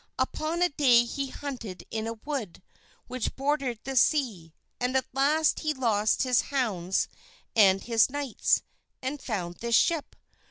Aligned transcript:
Upon 0.17 0.63
a 0.63 0.69
day 0.69 1.05
he 1.05 1.27
hunted 1.27 1.85
in 1.91 2.07
a 2.07 2.13
wood, 2.25 2.63
which 3.05 3.35
bordered 3.35 3.77
the 3.83 3.95
sea, 3.95 4.51
and 4.79 4.97
at 4.97 5.05
last 5.13 5.59
he 5.59 5.75
lost 5.75 6.23
his 6.23 6.41
hounds 6.41 7.07
and 7.55 7.83
his 7.83 8.09
knights, 8.09 8.63
and 9.03 9.21
found 9.21 9.57
this 9.57 9.75
ship. 9.75 10.15